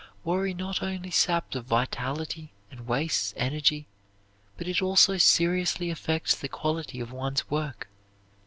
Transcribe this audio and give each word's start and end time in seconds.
Worry 0.23 0.55
not 0.55 0.81
only 0.81 1.11
saps 1.11 1.55
vitality 1.55 2.51
and 2.71 2.87
wastes 2.87 3.35
energy, 3.37 3.85
but 4.57 4.67
it 4.67 4.81
also 4.81 5.19
seriously 5.19 5.91
affects 5.91 6.33
the 6.35 6.49
quality 6.49 6.99
of 6.99 7.11
one's 7.11 7.47
work. 7.51 7.87